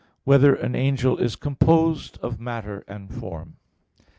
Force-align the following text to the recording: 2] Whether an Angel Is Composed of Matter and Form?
2] 0.23 0.23
Whether 0.23 0.55
an 0.55 0.73
Angel 0.75 1.15
Is 1.19 1.35
Composed 1.35 2.17
of 2.23 2.39
Matter 2.39 2.83
and 2.87 3.13
Form? 3.13 3.57